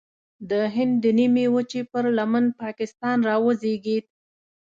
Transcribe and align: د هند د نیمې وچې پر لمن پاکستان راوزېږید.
د 0.49 0.51
هند 0.75 0.93
د 1.03 1.05
نیمې 1.17 1.45
وچې 1.55 1.81
پر 1.91 2.05
لمن 2.17 2.45
پاکستان 2.61 3.17
راوزېږید. 3.29 4.05